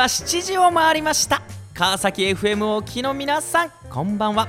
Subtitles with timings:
[0.00, 1.42] は7時を回りました。
[1.74, 4.48] 川崎 FM をお聞きの皆さんこんばんは。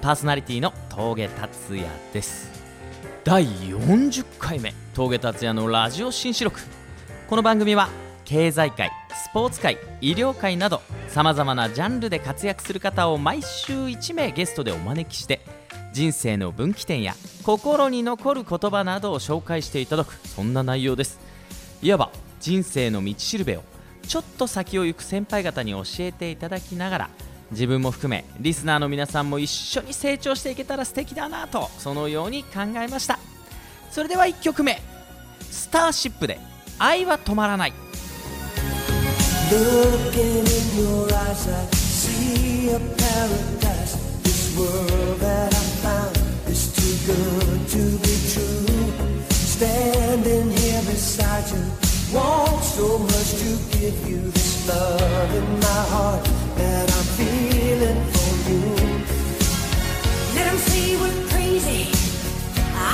[0.00, 2.48] パーソナリティの峠達也です。
[3.24, 6.60] 第40回目峠達也のラジオ新四録。
[7.26, 7.88] この番組は
[8.24, 15.40] 経済界スポーツ界医療界などさまざまなジャンルで活躍する方を毎週1名ゲストでお招きして
[15.92, 21.18] 人生の分岐点や心に残る言葉などを紹介していただくそんな内容です。
[21.82, 23.64] いわば人生の道しるべを
[24.08, 27.10] ちょっと先を行く先輩方に教えていただきながら
[27.50, 33.18] 自分も含めリスナーの皆さんも一緒に成長していけたら素敵だなとそのように考えました。
[33.90, 34.80] それでは1曲目
[35.50, 36.38] 「スターシップ」で
[36.78, 37.72] 「愛は止まらない」
[49.56, 50.52] Standing
[52.12, 56.24] want so much to give you this love in my heart
[56.56, 58.62] that I'm feeling for you.
[60.36, 61.82] Let 'em say we're crazy.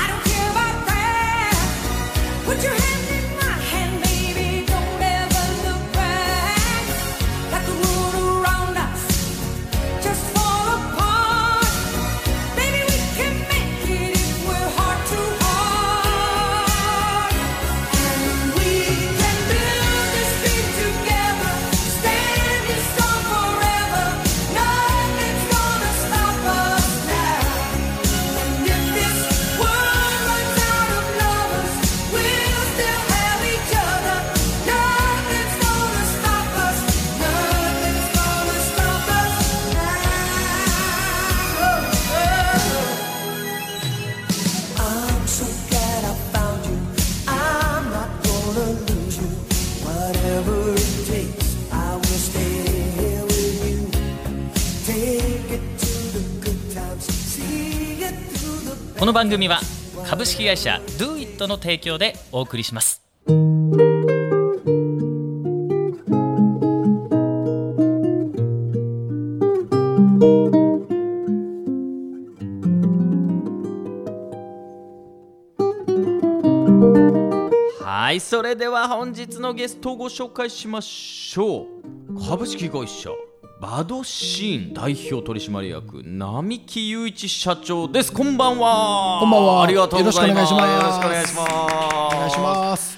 [0.01, 1.55] I don't care about that.
[2.47, 3.02] Put your hand
[59.33, 59.61] 組は
[60.07, 63.01] 株式会社 DoIt の提供でお送りします。
[77.81, 82.29] はいそれでは本日のゲストをご紹介しましょう。
[82.29, 83.09] 株式会社
[83.63, 88.13] バドシーン代表取締役並木雄一社長です。
[88.13, 89.21] こんばんは。
[89.21, 89.63] こんばんは。
[89.63, 90.53] ありがとうございます。
[90.53, 91.47] よろしくお願いします。
[91.47, 92.97] お願いします。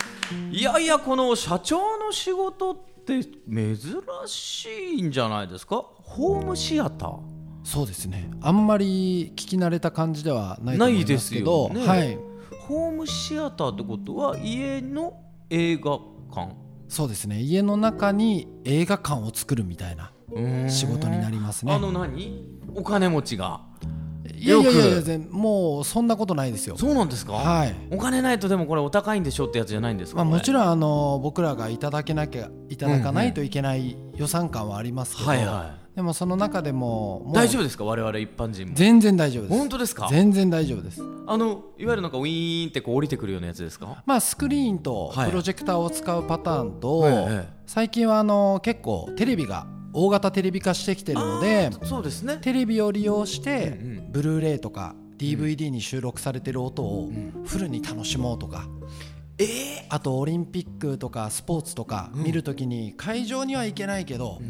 [0.51, 3.79] いやいやこの社長の仕事って珍
[4.25, 4.69] し
[5.01, 5.85] いんじゃないですか？
[6.01, 7.19] ホームシアター。
[7.63, 8.31] そうですね。
[8.41, 11.87] あんまり聞き慣れた感じではないないですよね。
[11.87, 12.19] はい。
[12.67, 15.21] ホームシアターってことは家の
[15.51, 15.99] 映画
[16.35, 16.55] 館。
[16.89, 17.43] そうですね。
[17.43, 20.11] 家の中に映画館を作るみたいな
[20.69, 21.73] 仕事になりますね。
[21.73, 22.45] あの何？
[22.75, 23.61] お金持ちが。
[24.37, 26.77] いやいやいや全もうそんなことないですよ。
[26.77, 27.75] そうなんですか、はい。
[27.91, 37.85] お金ないとでもこれお高いんでしょってやつじゃないんですか、まあもちんろんあの僕らがいただけなきゃいただかないといけない予算感はありますけど、はいはでもその中でも大丈夫ですか？
[37.85, 38.75] 我々一般人も。
[38.75, 39.59] 全然大丈夫です。
[39.59, 40.09] 本当ですか？
[40.11, 41.01] 全然大丈夫です。
[41.27, 44.03] あのいわゆるなんかウィーンってこう降りてくるようなやつですか？
[44.05, 45.31] まあ、スクリーンとはい。
[45.31, 47.07] プロジェクターを使うパターンと、
[47.67, 52.39] 最近はあの結構テレビが大型テレビ化してきてるのでそうですね。
[52.43, 53.79] テレビを利用して、
[54.11, 57.11] ブルーレイとか DVD に収録されてる音を
[57.47, 58.69] フルに楽しもうとか、
[59.39, 64.41] ええあとオリンピックとかスポーツとか見るときに会場には行けないけど、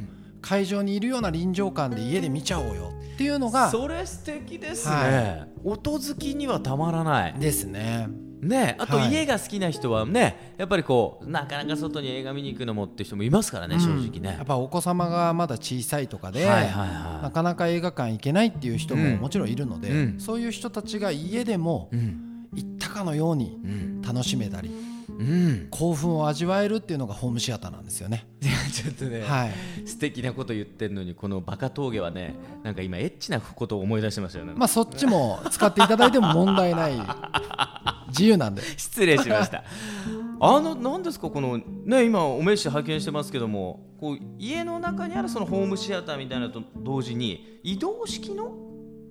[0.41, 2.93] 会場にいるような臨場感で家で見ちゃおうよ。
[3.15, 7.34] っていうのがそれ素敵ですね、は音好きにはたまらない。
[7.38, 8.09] ですね。
[8.44, 14.36] ねあとはい家が好きな人はねやっぱりこうなかなか外に映画見に行くのもって人もいますからね、正直ね。
[14.36, 17.22] やっぱお子様がまだ小さいとかで、はいはいはい。
[17.24, 19.15] なかなか映画館行けないっていう人うん。
[19.15, 20.21] ももちろんいるので、うん。
[20.21, 22.48] そういう人たちが家でもうん。
[22.54, 24.03] 行ったかのようにうん。
[24.03, 24.71] 楽しめたり
[25.09, 25.68] うん。
[25.71, 28.27] 興奮を味わえるっていうのがホームシアターなんですよね。
[28.72, 29.53] ちょっとね、はい。
[29.89, 36.95] 素敵なこと言ってるのにこのバカ峠はねなんか今エッチなことを思い出してましたよね、まあそっちも使っていただいても問題ない
[38.15, 38.63] 自由なんで。
[38.77, 39.65] 失礼しました。
[40.41, 48.53] あの何ですかこのね今お名刺拝見してますけどもこう家の中にあるそのホームシアターみたいなのと同時に移動式の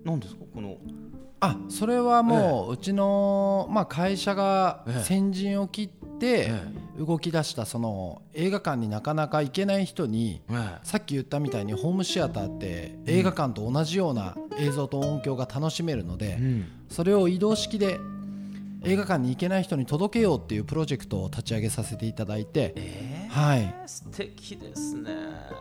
[0.03, 0.77] 何ですかこの。
[1.39, 5.03] あそれはもううちの、まあ、会社がええ。
[5.03, 6.63] 先陣を切ってえ
[6.97, 10.53] 動き出したその映画館になかなか行けない人にえ
[10.83, 16.65] さっき言ったみたいにホームシアターって映画館と同じような映像と音響が楽しめるのでうん。
[16.87, 17.99] それを移動式で
[18.85, 23.73] 映画館に行けない人に届けようっていうプロジェクトを立ち上げさせていただいて、えはい。
[23.85, 25.11] 素敵ですね。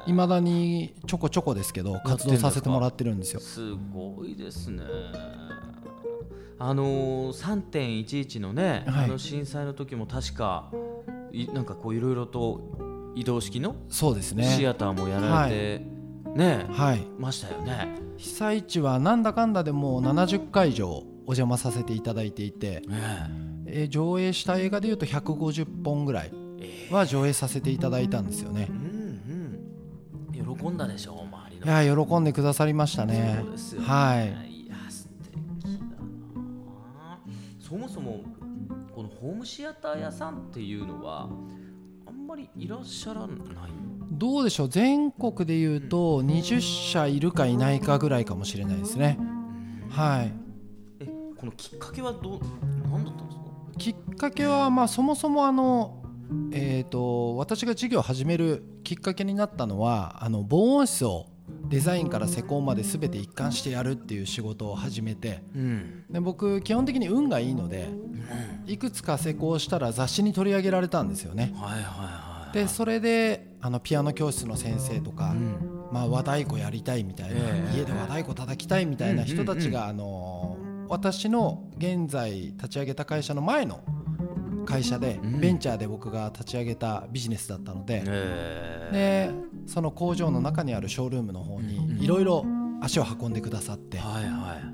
[0.06, 3.40] いまだにちょこちょこですけど活動させてもらってるんですよ。
[3.40, 4.82] すごいですね。
[6.58, 9.04] あのー、3.11のね、はい。
[9.04, 10.70] あの震災の時も確か
[11.32, 14.44] いなんかこういろいろと移動式のそうですね。
[14.44, 15.86] シアターもやられて、
[16.36, 17.06] ねはい。
[17.18, 17.88] ましたよね。
[18.16, 22.98] 被災地はなんだかんだでもう70回以上お邪魔させていただいていて、ね
[23.66, 23.84] え。
[23.84, 26.32] ー上映した映画でいうと150本ぐらい
[26.90, 28.68] は上映させていただいたんですよね。
[28.70, 28.76] うん
[30.36, 30.56] うん。
[30.56, 31.66] 喜んだでしょう周りの。
[31.66, 33.38] いやー喜んでくださりましたね。
[33.42, 33.86] そうですよね。
[33.86, 34.28] はい。
[34.50, 37.18] いや素敵だな。
[37.60, 38.20] そもそも
[38.94, 41.28] このホームシアター屋さんっていうのは
[42.06, 43.38] あんまりいらっしゃらない？
[44.10, 44.68] どうでしょう？
[44.68, 49.18] 全国でいうと20社いるかいないかぐらいかもしれないですね。
[49.88, 50.26] はい。
[50.26, 50.41] え
[51.42, 52.40] このきっかけはどう
[52.88, 53.44] 何だったんですか？
[53.76, 56.00] きっかけはまあそもそもあの
[56.52, 61.26] えー、と私が事業を始めるきっかけになったのはあの防音室を
[61.68, 66.04] デザインから施工まで全て一貫してやるっていう仕事を始めてうん。
[66.08, 67.88] で僕基本的に運がいいので
[68.68, 71.52] いくつか施工したら雑誌に取り上げられたんですよね。
[71.56, 75.34] はいはいはいでそれであのピアノ教室の先生とか、
[75.90, 77.78] まあ、和太鼓やりたいみたいな、ええ。
[77.78, 83.80] 家で和太鼓叩きたいみたいな人たちが、あの私の現在立ち上げた会社の前の
[84.64, 85.40] 会社で、うん。
[85.40, 88.92] ベンチャーで僕が立ち上げたビジネスだったので、えー。
[88.92, 89.30] で
[89.66, 92.44] その工場の中にあるショールームの方にいろいろ
[92.80, 94.00] 足を運んでくださって、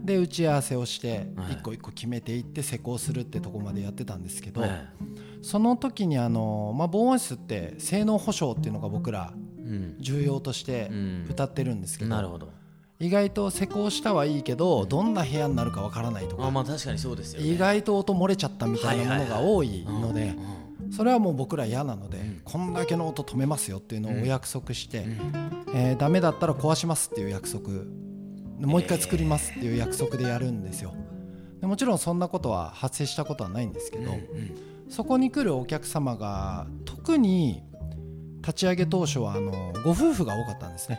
[0.02, 1.52] で打ち合わせをしてはい。
[1.54, 4.86] 一個一個決めていって施工するってとこまでやってたんですけど、え
[5.42, 9.32] その時にあの、まあ、防音室って性能保証っていうのが僕ら
[10.00, 11.26] 重要としてうん。
[11.30, 12.50] 歌ってるんですけど、なるほど
[13.00, 16.46] 意外と施工したはいいけどどんな部屋になるかわからないとか。
[16.46, 17.48] あまあ確かにそうですよね。
[17.48, 20.34] 意外と音漏れちゃったみたいなものが多いので
[20.90, 25.04] それはもう僕ら嫌なのでこんだけの音止めますよっていうのをお約束して
[25.74, 27.68] えーダメだったら壊しますっていう約束。
[28.58, 30.92] でもう一回作りますっていう約束でやるんですよ。
[31.60, 34.12] でもちろんそんなことは発生したことはないんですけど
[34.88, 37.62] そこに来るお客様が特に
[38.48, 40.98] 立ち上げ当初はあのご夫婦が多かったんですね。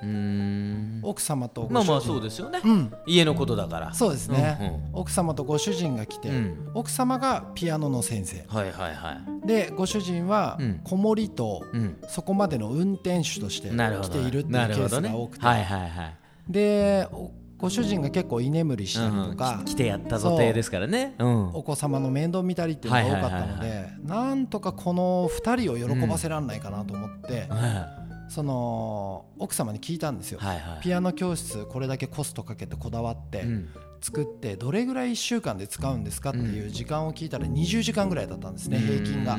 [1.01, 2.61] 奥様とご主人まあまあそうですよね。
[2.63, 2.93] うん。
[3.07, 3.93] 家のことだから。
[3.93, 6.71] そうですね、うん奥様とご主人が来て、うん。
[6.75, 8.45] 奥様がピアノの先生。
[8.47, 9.13] はいはいは
[9.43, 9.47] い。
[9.47, 10.81] でご主人はうん。
[10.83, 11.97] 子守とうん。
[12.07, 16.15] そこまでの運転手として来ているっていうケースが多くて、はいはいはい。
[16.47, 21.13] でおご主人が結構居眠りしたりとか、来てやったぞてですからね。
[21.19, 21.47] うん。
[21.49, 30.39] お子様の面倒見たりっていうのが多かったのでなんとかこの2人を喜ばせらんないかなと思って、はその奥様に聞いたんですよ、
[30.81, 33.69] ピアノ教室これだけコストかけてこだわってうん。
[34.01, 39.37] 作ってどれぐらい1週間で使うんですかっていう時間を聞いたら20時間ぐらいだったんですね平均が。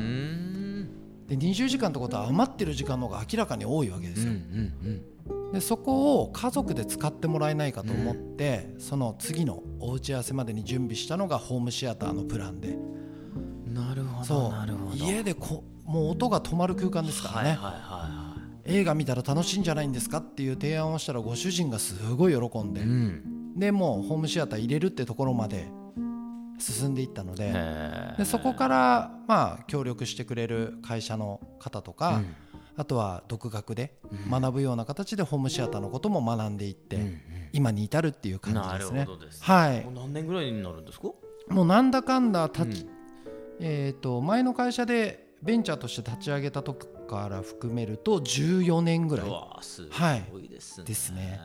[1.27, 4.33] で20時間ってことは余ってる時間の方が明らかに多いわけですよ。
[4.33, 5.01] ん
[5.53, 12.69] でそこを家族で使ってもらえないかと思ってその次のお打ち合わせまでに準備したのがホームシアターのプランで。
[12.69, 12.77] う。
[13.69, 14.53] んなるほど。
[14.95, 18.21] 家でこもう音が止まる空間ですからね、はいはいは
[18.63, 23.59] 映画見たら楽しいんじゃないんですかっていう提案をしたらご主人がすごい喜んで、いうん。
[23.59, 25.67] でもうホームシアター入れるってところまで
[26.59, 27.51] 進んでいったので。
[27.53, 32.35] へでそこからまあ協力してくれる会社の方とか、うん
[32.81, 33.93] あとは独学で
[34.27, 36.97] 学ぶような形でホームシアターのことも学んでいって、
[37.53, 39.03] 今に至るっていう感じですね。
[39.05, 39.43] ほどです。
[39.43, 39.83] はい。
[39.85, 41.09] もう何年ぐらいになるんですか？
[41.49, 42.89] もうなんだかんだ立ち、うん。
[43.59, 50.85] えー、と前の会社でベンチャーとして立ち上げた時から含めると14年ぐらういわすはいごいですね。
[50.87, 51.39] ですね。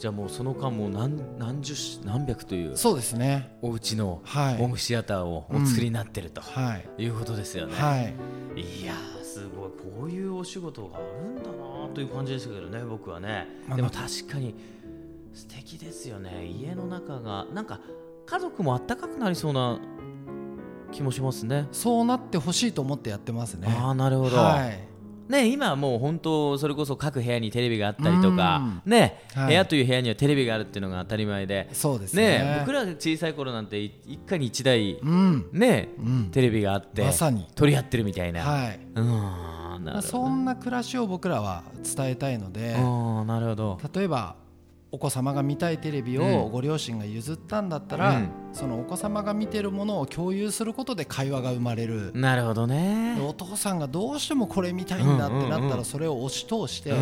[0.00, 3.56] じゃあもうその間もう何何十し何百というそうですね。
[3.62, 4.56] お家のはい。
[4.56, 7.04] ホームシアターをお作りになってるとはい。
[7.04, 8.14] いうことですよね、はい。
[8.60, 13.46] いやーすごいこういうお仕事があるんだなという感じでしたけどね僕はね。
[13.68, 14.54] まあでも確かに
[15.34, 16.46] 素敵ですよね。
[16.46, 17.80] 家の中がなんか
[18.24, 19.78] 家族もあったかくなりそうな
[20.90, 21.68] 気もしますね。
[21.70, 23.68] そうなってほしいと思ってやってますね。
[23.78, 24.95] ああなるほど、はい
[25.28, 29.46] ね今はもう本当それこそ各部屋にテレビがあったりとかね、はい。
[29.48, 32.38] 部屋という部屋にはテレビがあるっていうのが当たり前でそうですね。
[32.38, 35.48] ね僕ら小さい頃なんてい一家に一台うん。
[35.52, 36.30] ね、うん。
[36.30, 37.46] テレビがあってまさに。
[37.54, 38.80] 取り合ってるみたいな、はい。
[38.94, 39.04] うん
[39.84, 40.02] なるほど。
[40.02, 43.80] そんな暮らしを僕らは伝えたいのでうんなるほど。
[43.94, 44.36] 例えば
[44.92, 46.34] お子様が見たいテレビうん。
[46.36, 48.30] をご両親が譲ったんだったら、うん。
[48.52, 53.20] そのお子様が見てるものを共有することで会話が生まれる、なるほどでね。
[53.20, 56.92] お父さんがどうしてもこれ見たいんだってなったらそれを押し通して、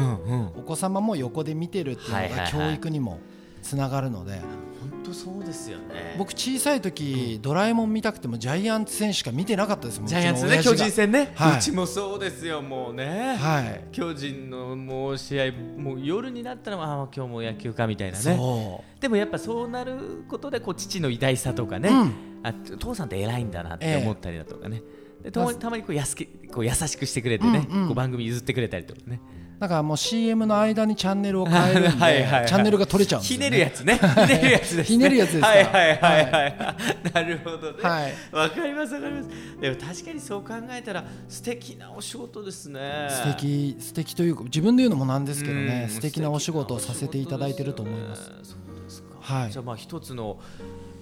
[0.56, 3.20] お子様も横で見てるっていうのが教育にも
[3.64, 4.40] つながるので。
[4.80, 6.14] 本当そうですよね。
[6.18, 11.58] 僕小さい時、ドラえもん見たくてもジャイアンツ戦しか見てなかったですもんジャイアンツね巨人戦ね、はい。
[11.58, 13.84] うちもそうですよもうね、はい。
[13.92, 18.22] 巨人のもう試合もう夜になったらああ今日も野球かみたいなね。
[18.22, 22.12] そでもやっぱそうなることでこう父の偉大さとかね、うん。
[22.42, 24.02] あ父さんって偉いんだなってええ。
[24.02, 24.82] 思ったりだとかね、
[25.22, 27.86] でたまにたまにこうやすけこう優しくしてくれてね、うんうん。
[27.86, 29.20] こう番組譲ってくれたりとかね。
[29.40, 33.98] うだからもう CM の間にチャンネルを変えるんで はいチャンネルが取れちゃうんですひよ、ね、ねるやつね。
[33.98, 34.82] ひねるやつですね。
[34.84, 35.46] ひねるやつですか？
[35.46, 37.78] はいはいはいはい、なるほどね。
[37.82, 38.12] はい。
[38.32, 39.28] わ、かりますわかります。
[39.60, 43.08] でも確かにそう考えたら素敵なお仕事ですね。
[43.10, 45.84] 素敵素敵というか自分で言うのもなんですけどね。
[45.88, 48.22] うん素敵なお仕事をさせていただいてると思います。
[48.24, 50.38] そうですか、はいじゃあまあ一つの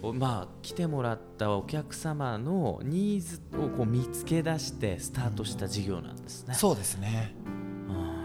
[0.02, 6.54] おまあ来てもらったお客様のニーズをこう見つけ出してスタートした事業なんですね。
[6.54, 7.34] そうですね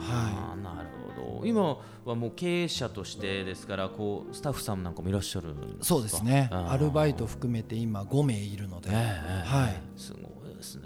[0.10, 1.46] あーなるほど。
[1.46, 5.84] 今はもう経営者としてですからこうスタッフさんなんかもいらっしゃるんですか？
[5.86, 6.50] そうですね。
[6.52, 8.96] アルバイト含めて今5名いるので、ええ
[9.46, 9.76] はい。
[9.96, 10.20] すご
[10.52, 10.84] いですね。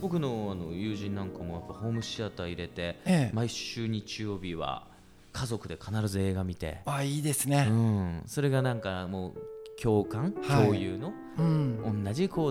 [0.00, 3.30] 僕のあの友人なんかもやっぱホームシアター入れて、ええ。
[3.34, 4.86] 毎週日曜日は
[5.32, 10.64] 家族で必ず映画見て、あいいですうね、ん、それがなんかもう共感、はい。
[10.64, 12.04] 共有のうん。
[12.04, 12.48] 同じこ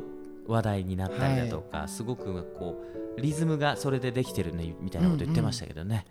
[0.47, 6.05] う話題になったりだとか、すごくこうリズムがそれでできてるねみたいなこと言ってましたけどね。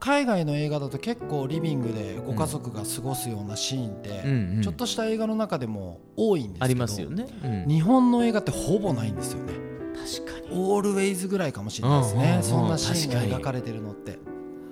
[0.00, 4.62] 海外の映画だと結構リビングでご家族が過ごすようなシーンって、うんうん。
[4.62, 7.26] ちょっとした映画の中でも多いんですけどありますよね。
[7.42, 7.68] うん。
[7.68, 9.54] 日本の映画ってほぼないんですよね。
[9.94, 10.48] 確かに。
[10.52, 12.42] オールウェイズぐらいかもしれないですね、うんうんうん。
[12.42, 14.18] そんなシーンが描かれてるのって。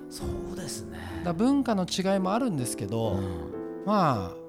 [0.09, 0.99] そうですね。
[1.23, 3.83] ら文化の違いもあるんですけど、うん。
[3.85, 4.47] まあ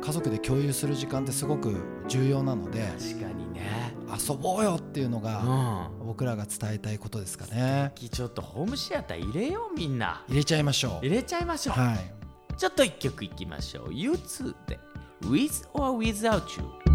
[0.00, 1.74] 家族で共有する時間ってすごく
[2.06, 3.44] 重要なので確かに。
[3.44, 3.45] ね。
[4.08, 5.90] 遊ぼうよっていうのうがん。
[6.04, 10.24] 僕らが伝えたいことですかねちょっとホームシアター入れようみんな。
[10.28, 11.80] 入れちゃいましょう入れちゃいましょう。
[11.80, 12.12] はい
[12.56, 13.88] ちょっと一曲いきましょう。
[13.90, 14.78] U2 で
[15.22, 16.85] With or Without You。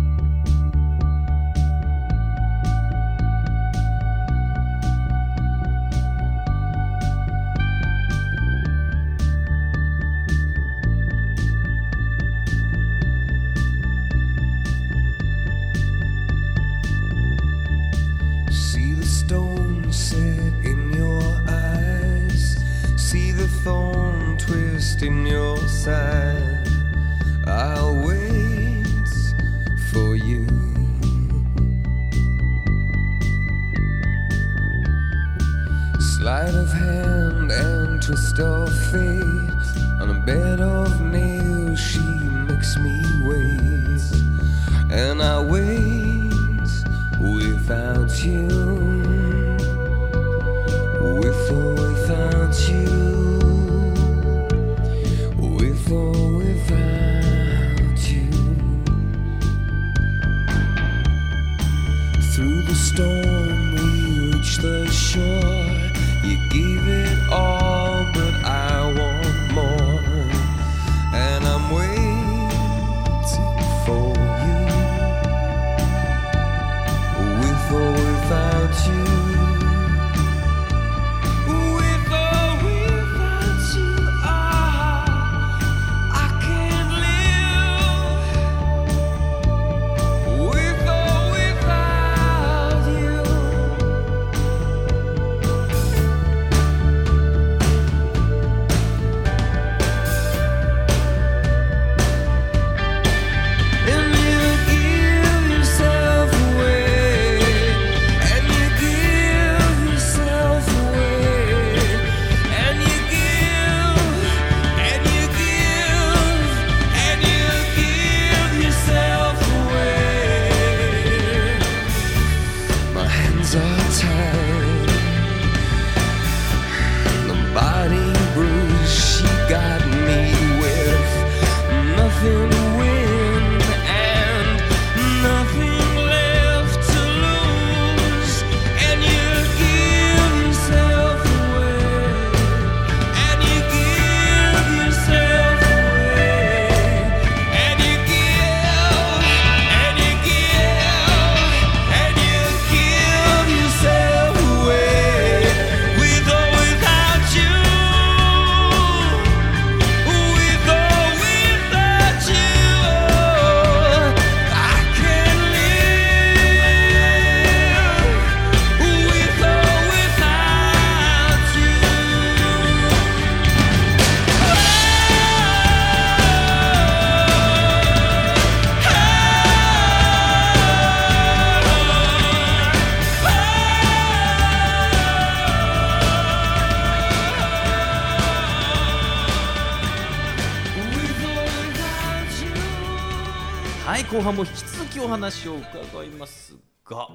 [194.21, 197.09] 後半も引き続きお話を伺いますが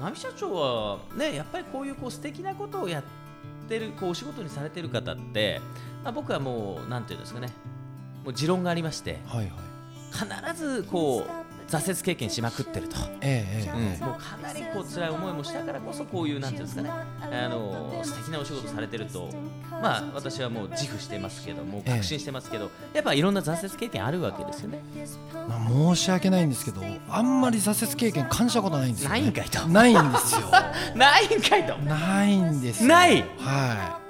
[0.00, 3.02] 波社長はねやっぱりこういうこう素敵なことをやっ
[3.68, 5.60] てるこうお仕事にされてる方って、
[6.02, 7.48] まあ、僕はもうなんていうんですかね
[8.24, 9.50] もう持論がありましてはいはい。
[10.10, 11.41] 必ずこう
[11.72, 12.96] 挫折経験しまくってると。
[13.22, 14.04] ええええ。
[14.04, 16.90] もうかなりこう辛い思いもしたからこそこういうなんていうんですかね。
[17.20, 19.30] あの素敵なお仕事されてると
[19.70, 24.82] まあ私はもう自負してますけどもう確信してますけど、やっぱいろんな挫折経験あるわけですよね。
[25.48, 29.68] まあ、申し訳ないんですけどあんまり挫折経験感じたことないんですよ、ね、ないんかいと。
[29.68, 30.40] ないんですよ。
[30.94, 31.76] ないんかいと。
[31.78, 32.88] ないんですよ。
[32.88, 33.24] ない。
[33.38, 34.02] はい。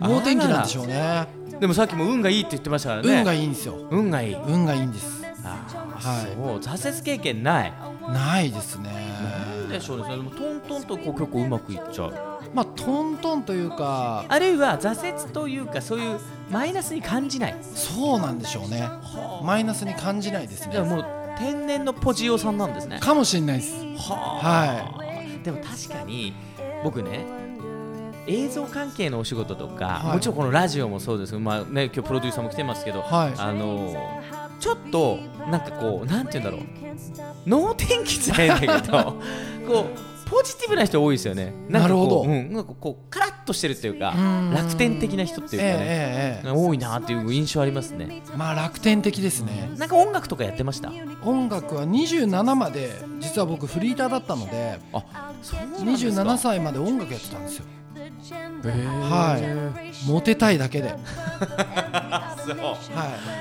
[0.00, 1.26] 能天気なんでしょうね。
[1.60, 3.18] でもさっきも運がいいって言ってましたからね。
[3.18, 3.76] 運がいいんですよ。
[3.90, 4.34] 運がいい。
[4.46, 5.15] 運がいいんです。
[5.15, 5.15] あ
[5.48, 6.34] はい。
[6.34, 7.72] そう挫折経験ない。
[8.08, 8.90] ないですね。
[9.22, 10.10] なんでしょうね。
[10.10, 12.14] でもトントンとこう結構うまくいっちゃう。
[12.54, 16.18] まあトントンというかあるいは挫折というかそういう
[16.50, 17.56] マイナスに感じない。
[17.62, 18.88] そうなんでしょうね。
[19.42, 20.72] マイナスに感じないですね。
[20.72, 21.06] じゃあもう
[21.38, 23.00] 天然のポジオさんなんですね。
[23.00, 23.74] かもしれないです。
[23.98, 25.02] はは
[25.42, 26.32] でも確かに
[26.82, 27.24] 僕ね
[28.26, 30.14] 映像関係のお仕事とか、はい。
[30.14, 31.38] もちろんこのラジオもそうです。
[31.38, 33.34] まあね、今日プロデューサーも来てますけど、はい。
[33.38, 34.15] あの
[34.60, 35.18] ちょっと
[35.50, 36.66] なんかこうなんて言うんだろう。
[37.46, 39.16] 能天気じゃないんだけど
[39.68, 39.86] こ
[40.26, 41.54] うポジティブな人多いですよね。
[41.68, 42.22] なるほど。
[42.22, 44.50] うん、なんかこうカラッとしてるっていうかうん。
[44.52, 48.08] 楽天的な人っていうかね、ええええ多いなっていう印象ありますね。
[48.10, 49.70] ええまあ楽天的ですね。
[49.78, 50.90] なんか音楽とかやってました？
[51.24, 55.90] 音楽は27まで実は僕フリーターだったのであそうなんですか。
[56.22, 57.64] 27歳まで音楽やってたんですよ。
[59.08, 59.38] は
[60.06, 60.10] い。
[60.10, 60.88] モテたいだけで。
[60.88, 62.58] は そうい。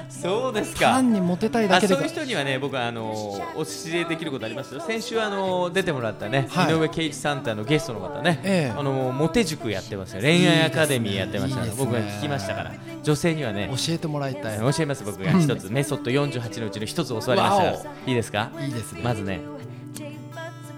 [0.09, 0.91] そうですか。
[0.91, 3.13] 単にモテたいだけであそういう人にはね僕はあの
[3.55, 4.81] お知りできることありますよ。
[4.81, 6.73] 先週あの出てもらったね、はい。
[6.73, 8.77] 井上圭一さんってあのゲストの方ね、ええ。
[8.77, 10.21] あのモテ塾やってますよ。
[10.21, 11.71] 恋愛アカデミーやってましたね。
[11.77, 12.73] 僕が聞きましたから。
[13.03, 14.59] 女性にはね教えてもらいたい。
[14.59, 17.71] 教えます僕が一つ、メソッド48のうちの一つ教わりましたから。
[17.71, 18.51] わいいですか？
[18.59, 19.01] いいですね。
[19.03, 19.41] まずね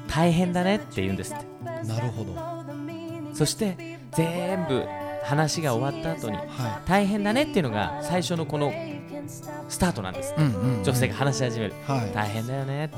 [0.08, 1.46] 大変だねって言うんですって。
[1.88, 2.36] なるほど。
[3.34, 4.84] そして全部
[5.28, 8.72] 話が終わった後には大変だねっていうのが最初のこの
[9.68, 12.12] スタートなんですいうんうんうん女性が話し始める、はい。
[12.14, 12.98] 大変だよねって。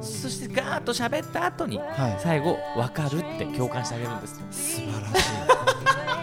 [0.00, 2.20] そしてガーッと喋った後に、はい。
[2.20, 5.62] 最後分かるって共感してあげるんです素晴らしい。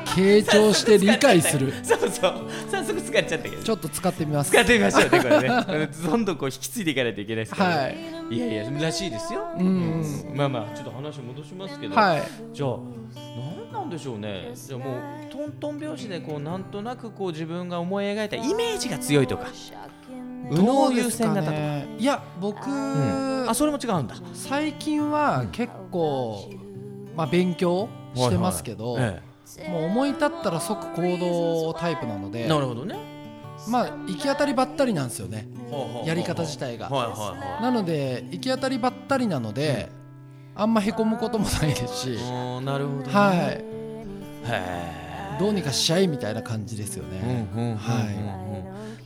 [0.10, 1.74] 傾聴して理解する。
[1.84, 2.50] そうそう。
[2.70, 3.64] 早速使っちゃったけど。
[3.64, 4.52] ちょっと使ってみます。
[4.52, 5.90] 使ってみましょうねこれね。
[6.04, 7.98] どんどんこう引き継いでいかないといけないですから、はい。
[8.32, 9.66] いやいやらしいですよ、うん。
[9.66, 10.04] うん。
[10.36, 12.24] まあまあちょっと話を戻しますけど、はい。
[12.54, 12.70] じゃあ
[13.38, 13.49] 何
[13.89, 14.52] なんでしょうね。
[14.54, 19.47] じゃあもうトントン拍子でこうなんとなくこう自分が思い描いたイメージが強いとか。
[20.52, 21.95] 右脳優先型とか、ね。
[21.99, 22.73] いや僕、う
[23.45, 23.49] ん。
[23.49, 24.15] あそれも違うんだ。
[24.34, 26.49] 最近は結構、
[27.15, 29.21] まあ、勉強してますけど、はいはい
[29.58, 29.69] え。
[29.69, 32.95] もう思い立ったら即行動タイプなのえでなるほどね。
[33.67, 35.45] まあ行き当たりばったりなんですよね
[36.06, 39.89] やり方自体がはいはいはいなので行き当たりばったりなので、
[40.60, 42.17] あんまへこむこともないですし、
[42.63, 43.34] なるほど、ね、は
[45.36, 45.39] い。
[45.39, 48.60] どうにかしちゃえみたいな感じですよね、うんうんうんうんは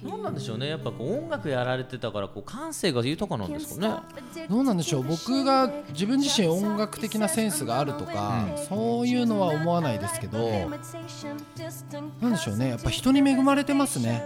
[0.03, 0.67] なんなんでしょうね。
[0.67, 4.03] やっぱこう音楽やられてたからこう感性が豊かなんですか
[4.35, 4.47] ね。
[4.49, 5.03] どうなんでしょう。
[5.03, 10.39] 僕が自分自身音楽的なセンスがあるとか、そういうのは思わないですけど、
[12.19, 12.69] なんでしょうね。
[12.69, 14.25] やっぱ人に恵まれてますね。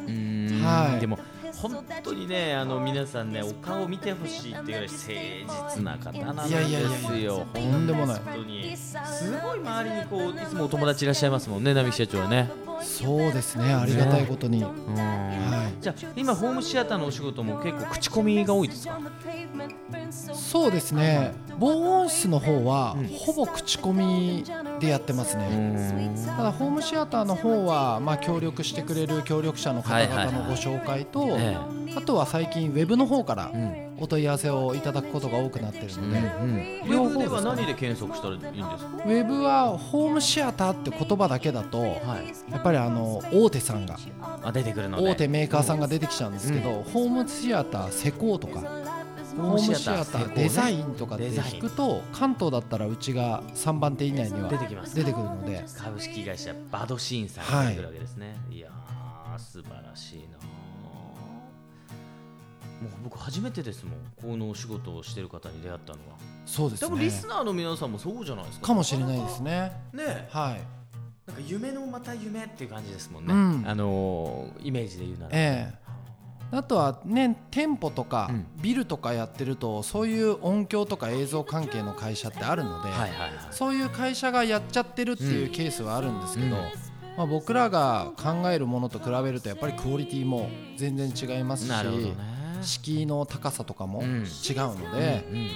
[0.64, 1.00] はい。
[1.00, 1.20] でも
[1.62, 6.60] 本当にねあの皆さんねお顔見てほしいっていうぐらい誠実な方なんですよ。
[6.60, 7.32] いやいやいやいや。
[7.32, 8.78] とんでもない本当に。
[8.78, 8.96] す
[9.42, 12.50] ごい周りにこういつもお友達いらっしゃいますもんね並木社長はね
[12.82, 14.96] そうですねありがたいことに、うん。
[14.96, 18.98] はじゃあ今ホームシアターのお仕事も結構口コミが多いですか？
[18.98, 19.04] い、
[20.12, 21.34] そうですね。
[21.60, 24.44] 防音室の方は、うんほぼ口コミ
[24.80, 26.16] でやってますうね、ん。
[26.38, 31.58] ただホームシアターの方は、まあ、協力してくれる協力者の方々のご紹介と、え
[31.96, 39.04] あとは最近ウェブの方からえうんお問い合わせをいただくことが多くなってるので、うん両方では何で検索したらいいんですか？
[39.06, 42.52] ウェブはホームシアターって言葉だけだとはい。
[42.52, 43.98] やっぱりあの大手さんが
[44.44, 45.10] あ出てくるので。
[45.12, 48.62] 大手メーカーさんが出てきちゃうんですけど、ホームシアター施工とか
[49.38, 51.56] ホームシアターデザインとかってデザイン。
[51.56, 54.96] 引くと関東だったらうちが3番手以内には出てきます。
[54.96, 55.64] 出てくるので。
[55.78, 60.38] 株式会社バドシーンさんが出てくるわけですね、い、やー素晴らしいな
[62.82, 63.94] もう僕初めてですもん。
[64.22, 66.18] このお仕事をしてる方に出会ったのは。
[66.46, 68.68] そうです多分リねスナーの皆さんもそうじゃないですか。
[68.68, 69.72] かもしれないですね。
[69.94, 70.04] ね。
[70.08, 70.62] えはい。
[71.28, 73.64] なんか夢のまた夢っていう感じですもんね、うん。
[73.68, 76.56] あのーイメージで言うなら、ええ。
[76.56, 78.46] あとはね店舗とかうん。
[78.62, 83.32] ビルとかやってるとそういう音響とか映像関係の会社ってあるので、はいはいはい。
[83.52, 86.62] そういう会社がやっちゃってるっていうケースはあるんですけど、うん。
[87.18, 94.06] まあ、僕らが考えるものと比べるとやっぱりクオリティも全然違いますしね敷居の高さとかもうん。
[94.08, 94.26] 違う
[94.80, 95.48] ので、うん。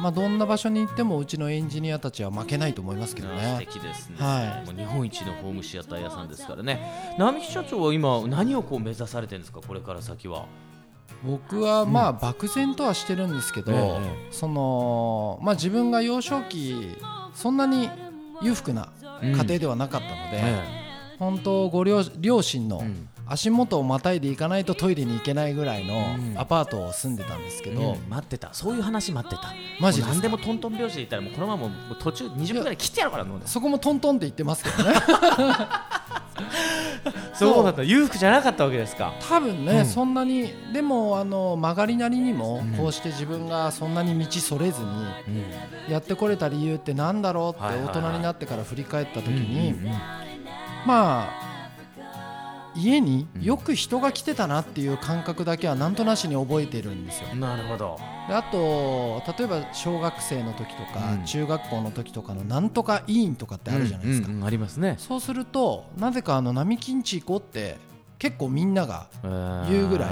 [0.00, 3.56] まあ、どんな場所に行ってもうちのエンジニアたちは負けないと思いますけど素ね。
[3.58, 4.66] 敵ですね、はい。
[4.66, 7.14] もう日本一のホームシアター屋さんですからね。
[7.18, 9.60] 並木社長は今何をこう目指されてるんですか？
[9.60, 10.46] これから先は。
[11.22, 14.28] 僕はまあ漠然とはしてるんですけど、ええ。
[14.30, 16.96] そのまあ、自分が幼少期
[17.34, 17.90] そんなに
[18.40, 18.88] 裕福な
[19.20, 20.64] 家庭ではなかったので、え
[21.18, 26.34] 本当ご両両親のん足元をまたいでいかないとトイレに行けないぐらいうん。
[26.34, 28.08] のアパートを住んでたんですけど、うん。
[28.10, 28.50] 待ってた。
[28.52, 29.54] そういう話待ってた。
[29.80, 34.94] マジで何でもトントン拍子で言ったらもうこのままもう途中20分ぐらい切ってやろうかなと思ってそこもトントンって言ってますけどね。
[37.34, 37.82] そうだった。
[37.82, 39.14] 裕福じゃなかったわけですか？
[39.28, 39.86] 多分ね、うん。
[39.86, 42.72] そんなにでもあの曲がりなりにもうん。
[42.76, 45.92] こうして自分がそんなに道それずにうん。
[45.92, 49.74] やってこれた理由ってなんだろうって大人になってから振り返った時うんに、
[50.86, 51.49] まあ
[52.82, 57.34] 家によく人が来てたなっていう感覚だけはなんとなしに覚えてるんですよ。
[57.34, 57.98] なるほど。
[58.28, 61.24] であと例えば小学生の時とか、うん。
[61.24, 64.96] 中学校の時とかのなんとか委員とかってあるじゃないですか、うんうんうんありますね。
[64.98, 67.76] そうするとなぜかあの並木んち行こうって
[68.18, 69.08] 結構みんなが
[69.68, 70.10] 言うぐらい。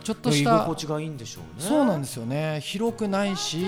[0.00, 1.68] ちょっと居した心地がいいんでしょうね。
[1.68, 2.60] そうなんですよね。
[2.60, 3.64] 広くないし、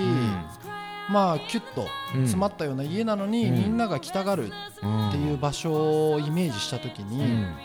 [1.09, 3.55] まあキュッと詰まったような家なのに、うん。
[3.55, 4.51] みんなが来たがる
[4.83, 7.55] うんっていう場所をイメージした時に、うん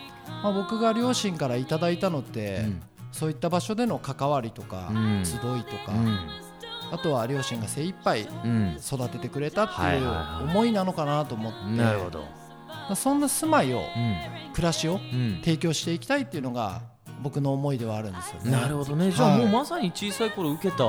[0.42, 2.82] まあ、僕が両親からいただいたのって、うん。
[3.12, 5.22] そういった場所での関わりとか、うん。
[5.24, 6.18] 集いとか、うん。
[6.90, 8.78] あとは両親が精一杯うん。
[8.78, 12.24] 育ててくれたってはいいう思いなのかなと思って、なるほど。
[12.94, 14.52] そんな住まいをうん。
[14.52, 15.40] 暮らしをうん。
[15.44, 16.82] 提供していきたいっていうのが
[17.22, 18.50] 僕の思いではあるんですよね。
[18.50, 19.10] なるほどね。
[19.10, 20.84] じゃあはいもうまさに小さい頃受けた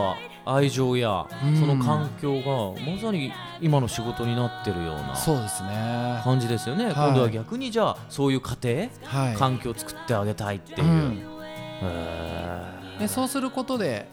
[0.45, 1.55] 愛情やうん。
[1.57, 6.21] その環境がまさに今の仕事になってるようなそうですね。
[6.23, 6.93] 感じですよね、い。
[6.93, 9.35] 今度は逆にじゃあそういう家庭、はい。
[9.35, 11.23] 環境を作ってあげたいっていう、うん。
[11.81, 14.07] へでそうすることで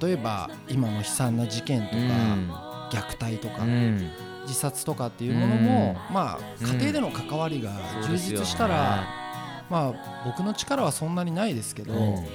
[0.00, 3.70] 例えば今の悲惨な事件とか、ー虐待とか、うん。
[3.70, 4.10] うん
[4.44, 7.70] 自殺とかっていうものも、うまあうん家庭での関わりが
[8.06, 9.23] 充実したら、
[9.70, 12.26] まあ僕の力はそんなにないですけど、うん。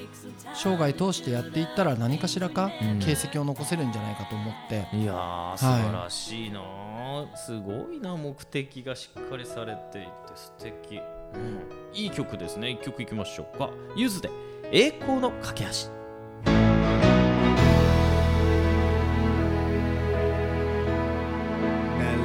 [0.56, 3.00] 生涯通してやっていったら何かしらかうん。
[3.00, 11.00] 形跡を残せるんじゃないかと思って、いやー素晴らしいなー、すごいな目的がしっかりされていて素敵、
[11.34, 11.60] うん、
[11.94, 12.72] いい曲ですね。
[12.72, 13.70] 一曲いきましょうか。
[13.96, 14.30] ゆずで
[14.72, 15.70] 栄光の架け橋。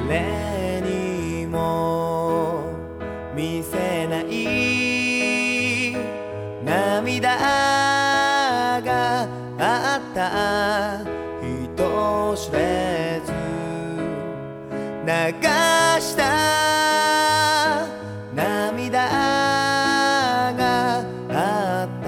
[0.07, 1.94] 誰にも
[11.41, 13.31] 人知れず。
[15.05, 15.11] 流
[16.01, 17.85] した
[18.33, 19.07] 涙
[20.57, 22.05] があった。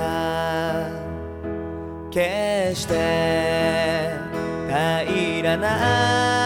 [2.10, 2.94] 決して
[4.68, 6.37] 平らな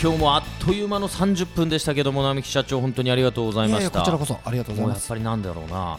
[0.00, 5.02] 今日もあっという間の30分でしたけども並木社長本当にありがとうございいやいやましたこちらこそありがとうございます。
[5.02, 5.98] やっぱりなんだろうな。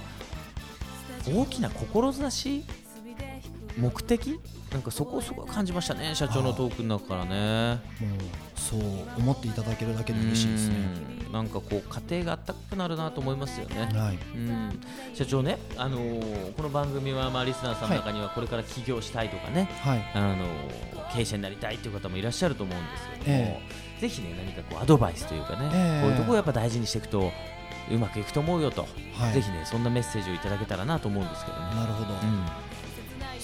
[1.27, 2.63] 大きな志
[3.77, 4.39] 目的？
[4.71, 7.81] なんかそこをすごい感じましたね社長のトークの中からね。
[7.99, 8.19] もう
[8.55, 8.81] そう
[9.17, 10.75] 思っていただけるだけで嬉しいですね。
[11.25, 11.31] うん。
[11.31, 13.89] なんかこう家庭があったかくなるなと思いますよね。
[13.97, 14.19] はい。
[14.35, 14.79] うん。
[15.15, 20.11] 社長ね、あのーこの番組はまあリスナーさんの中にはこれから起業したいとかね、はい。
[20.13, 23.61] あのー経営者になりたいという方もいらっしゃると思うんですけども、え。
[24.01, 26.01] ぜひね何かこうアドバイスというかね、ええ。
[26.03, 27.31] こういうところをやっぱ大事にしていくと
[27.91, 29.33] うまくいくと思うよと、はい。
[29.33, 31.75] ぜひねそんなメッセージをいただけたらなと思うんですけどね。
[31.75, 32.45] なるほど、うん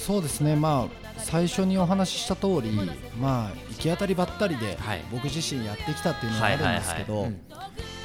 [0.06, 0.54] そうですね。
[0.54, 2.70] まあ最初にお話しした通り
[3.18, 5.04] まあ行き当たりばったりではい。
[5.10, 7.28] 僕自身やってきたっていうのがあるんですけど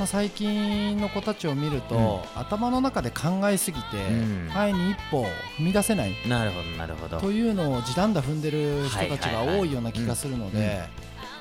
[0.05, 4.49] 最近の子たちを見ると、頭の中で考えすぎて、うん。
[4.51, 5.25] 前に一歩
[5.59, 7.19] 踏み出せないなるほどなるほど。
[7.19, 9.59] というのを時短だ踏んでる人たちがはいはいはい。
[9.59, 10.51] 多いような気がするのうん。
[10.53, 10.81] で、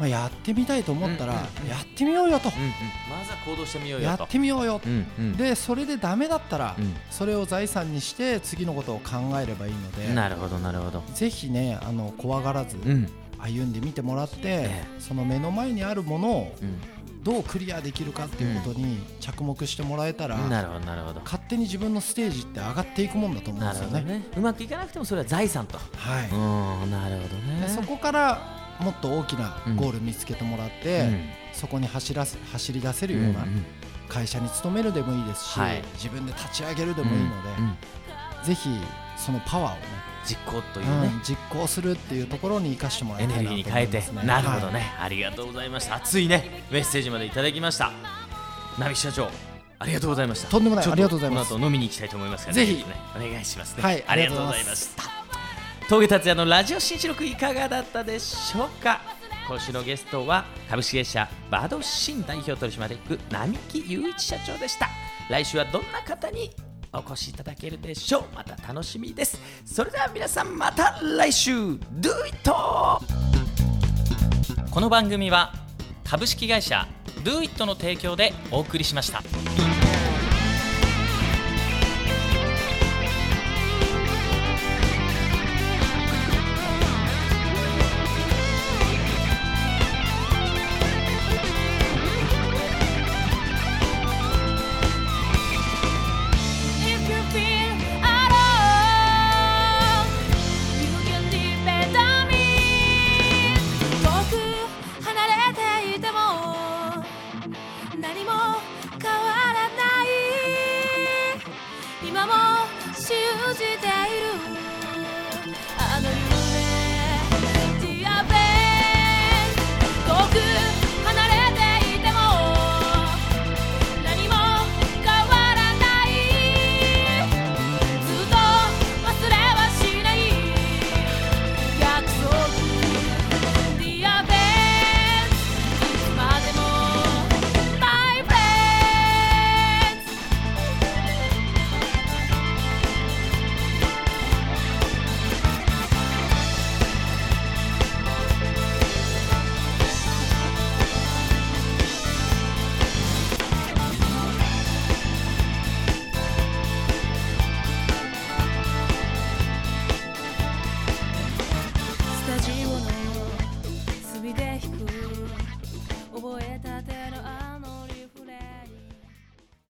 [0.01, 2.71] まあ、やってみたいと思ったら、うんうんうんやってみようよと、うんうん
[3.19, 4.23] まずは行動してみようよと。
[4.23, 11.03] やってみようよ、うんうんでそれでダメだったら、うんそれを財産にして次のことを考えればいいのでなるほどなるほど。
[11.15, 13.09] ぜひねあの怖がらずうん
[13.39, 16.81] 歩んでみてもらって、えその目の前にあるものをうん
[17.23, 21.21] どうクリアできるかっていうことに着目してもらえたら、なるほどなるほど。
[21.21, 24.03] 勝手に自分のステージって上がっていくもんだと思うんなですよね。
[24.03, 24.27] ね。
[24.37, 25.77] うまくいかなくてもそれは財産と。
[25.77, 27.61] はい、うんなるほどね。
[27.61, 31.21] でそこからもっと大きなゴール見つけてもらって、うん。
[31.53, 33.45] そこに走らせ走り出せるような
[34.09, 35.83] 会社に勤めるでもいいですし、はい。
[35.95, 38.69] 自分で立ち上げるでもいいので、ぜひ
[39.17, 39.83] そのパワーをね、
[40.25, 44.03] 実行というね、うん実行するっていうところに生かしてもらいエネたいなとルギーに変えて。
[44.27, 45.97] なるほどね、はいありがとうございました。
[45.97, 46.65] 熱いね。
[46.71, 47.93] メッセージまでいただきました。
[48.79, 49.29] 並木社長
[49.79, 50.49] ありがとうございました。
[50.49, 50.87] とんでもない。
[50.87, 51.53] ありがとうございます。
[51.53, 52.75] この後飲みに行きたいと思いますからぜひ。
[52.75, 52.85] ね。
[53.17, 53.83] お願いしますね。
[53.83, 54.05] はい。
[54.07, 55.20] ありがとうございました
[55.91, 59.01] 峠達也のラジオ新四六いかがだったでしょうか？
[59.49, 64.89] 今週のゲストは株式会社バードシン代表取締役並木雄一社長でした。
[65.29, 66.53] 来週はどんな方に
[66.93, 68.25] お越しいただけるでしょう？
[68.37, 69.37] また楽しみです。
[69.65, 71.51] それでは皆さんまた来週。
[71.51, 71.81] Do
[72.25, 72.51] it!
[74.71, 75.53] この番組は
[76.09, 76.87] 株式会社
[77.25, 79.25] Do It の提供でお送りしました。